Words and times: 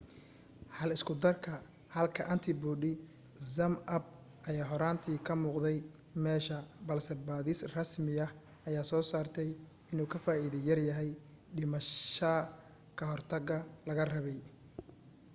hal 0.77 0.89
isku 0.97 1.13
darka 1.23 1.53
halka 1.95 2.21
antibody 2.33 2.91
zmapp 3.53 4.05
ayaa 4.49 4.69
horaantii 4.73 5.17
ka 5.27 5.33
muuqday 5.43 5.77
meesha 6.23 6.57
balse 6.87 7.13
baadhis 7.27 7.59
rasmiya 7.75 8.25
ayaa 8.67 8.89
soo 8.91 9.03
saartay 9.11 9.49
inuu 9.91 10.07
ka 10.13 10.17
faaiido 10.25 10.57
yar 10.69 10.79
yahay 10.89 11.09
dhimasha 11.55 12.33
ka 12.97 13.03
hortaga 13.11 13.57
laga 13.87 14.03
rabay 14.13 14.39